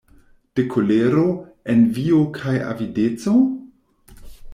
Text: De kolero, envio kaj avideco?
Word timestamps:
De 0.59 0.63
kolero, 0.75 1.25
envio 1.73 2.21
kaj 2.39 2.53
avideco? 2.71 3.35